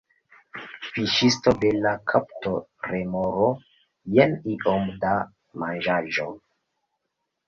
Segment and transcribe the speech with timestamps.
[0.85, 2.53] Fiŝisto: "Bela kapto,
[2.91, 3.49] remoro.
[4.15, 5.13] Jen iom da
[5.65, 6.27] manĝaĵo."